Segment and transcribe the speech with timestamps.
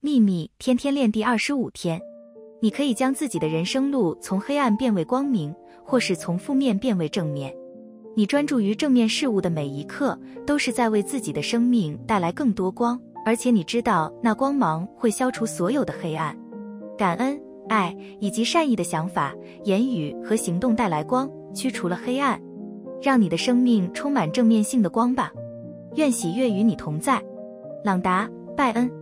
[0.00, 2.00] 秘密天天练第二十五天。
[2.62, 7.52] 你可以将自己的人生路从黑暗变为光明或是从负面变为正面。
[8.14, 10.16] 你专注于正面事物的每一刻
[10.46, 16.36] 都是在为自己的生命带来更多光而且你知道那光芒会消除所有的黑暗。
[16.96, 17.36] 感恩
[17.68, 19.34] 爱以及善意的想法
[19.64, 22.40] 言语和行动带来光驱除了黑暗
[23.02, 25.32] 让你的生命充满正面性的光吧。
[25.96, 27.20] 愿喜悦与你同在。
[27.82, 28.97] 朗达拜恩。